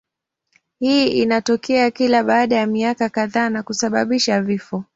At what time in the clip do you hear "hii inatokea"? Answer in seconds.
0.79-1.91